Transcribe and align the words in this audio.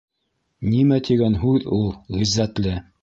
-Нимә 0.71 0.97
тигән 1.09 1.37
һүҙ 1.43 1.67
ул 1.79 1.85
ғиззәтле? 2.21 2.75